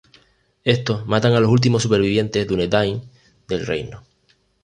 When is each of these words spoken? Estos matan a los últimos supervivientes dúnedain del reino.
Estos 0.63 1.05
matan 1.05 1.33
a 1.33 1.39
los 1.39 1.51
últimos 1.51 1.83
supervivientes 1.83 2.47
dúnedain 2.47 3.07
del 3.47 3.67
reino. 3.67 4.01